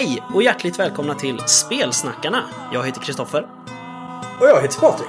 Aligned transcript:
Hej 0.00 0.22
och 0.34 0.42
hjärtligt 0.42 0.78
välkomna 0.78 1.14
till 1.14 1.38
Spelsnackarna. 1.38 2.50
Jag 2.72 2.86
heter 2.86 3.00
Kristoffer. 3.00 3.42
Och 4.40 4.46
jag 4.46 4.62
heter 4.62 4.80
Patrik. 4.80 5.08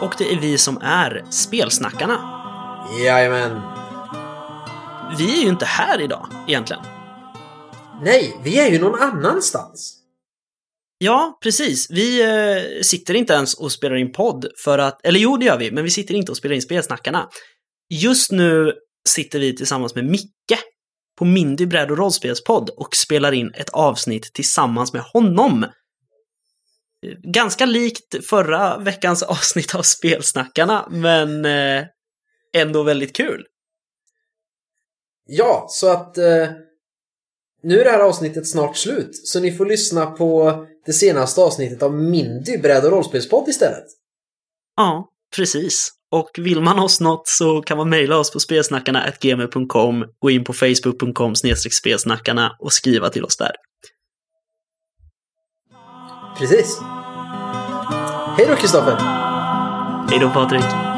Och 0.00 0.14
det 0.18 0.32
är 0.32 0.40
vi 0.40 0.58
som 0.58 0.78
är 0.82 1.24
Spelsnackarna. 1.30 2.18
Jajamän. 3.04 3.60
Vi 5.18 5.38
är 5.38 5.42
ju 5.42 5.48
inte 5.48 5.64
här 5.64 6.00
idag, 6.00 6.26
egentligen. 6.48 6.82
Nej, 8.02 8.40
vi 8.44 8.58
är 8.58 8.70
ju 8.70 8.78
någon 8.78 9.00
annanstans. 9.00 9.98
Ja, 10.98 11.38
precis. 11.42 11.90
Vi 11.90 12.22
eh, 12.22 12.82
sitter 12.82 13.14
inte 13.14 13.32
ens 13.32 13.54
och 13.54 13.72
spelar 13.72 13.96
in 13.96 14.12
podd 14.12 14.46
för 14.64 14.78
att, 14.78 15.06
eller 15.06 15.20
jo 15.20 15.36
det 15.36 15.44
gör 15.44 15.58
vi, 15.58 15.70
men 15.70 15.84
vi 15.84 15.90
sitter 15.90 16.14
inte 16.14 16.32
och 16.32 16.36
spelar 16.36 16.54
in 16.54 16.62
Spelsnackarna. 16.62 17.28
Just 17.90 18.32
nu 18.32 18.72
sitter 19.08 19.38
vi 19.38 19.56
tillsammans 19.56 19.94
med 19.94 20.04
Micke 20.04 20.58
på 21.22 21.26
Mindy 21.26 21.66
bräd 21.66 21.90
och 21.90 21.98
rollspelspodd 21.98 22.70
och 22.70 22.96
spelar 22.96 23.32
in 23.32 23.50
ett 23.54 23.70
avsnitt 23.70 24.32
tillsammans 24.32 24.92
med 24.92 25.02
honom. 25.02 25.66
Ganska 27.22 27.66
likt 27.66 28.26
förra 28.26 28.78
veckans 28.78 29.22
avsnitt 29.22 29.74
av 29.74 29.82
Spelsnackarna, 29.82 30.88
men 30.90 31.44
eh, 31.44 31.84
ändå 32.52 32.82
väldigt 32.82 33.16
kul. 33.16 33.44
Ja, 35.26 35.66
så 35.70 35.88
att 35.88 36.18
eh, 36.18 36.48
nu 37.62 37.80
är 37.80 37.84
det 37.84 37.90
här 37.90 38.00
avsnittet 38.00 38.48
snart 38.48 38.76
slut. 38.76 39.10
Så 39.26 39.40
ni 39.40 39.52
får 39.52 39.66
lyssna 39.66 40.06
på 40.06 40.56
det 40.86 40.92
senaste 40.92 41.40
avsnittet 41.40 41.82
av 41.82 41.94
Mindy 41.94 42.58
bräd 42.58 42.84
och 42.84 42.90
rollspelspodd 42.90 43.48
istället. 43.48 43.86
Ja, 44.76 45.08
precis. 45.36 45.90
Och 46.12 46.30
vill 46.38 46.60
man 46.60 46.78
oss 46.78 47.00
något 47.00 47.28
så 47.28 47.62
kan 47.62 47.76
man 47.76 47.88
mejla 47.88 48.18
oss 48.18 48.32
på 48.32 48.40
spelsnackarna.gmail.com, 48.40 50.04
gå 50.18 50.30
in 50.30 50.44
på 50.44 50.52
facebook.com 50.52 51.34
spelsnackarna 51.70 52.56
och 52.58 52.72
skriva 52.72 53.08
till 53.08 53.24
oss 53.24 53.36
där. 53.36 53.52
Precis. 56.38 56.80
Hej 58.36 58.46
då 58.48 58.56
Kristoffer! 58.56 58.96
Hej 60.10 60.18
då 60.18 60.30
Patrik! 60.30 60.91